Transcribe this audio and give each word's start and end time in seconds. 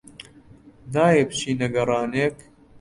نایەی 0.93 1.27
بچینە 1.29 1.67
گەڕانێک؟ 1.73 2.37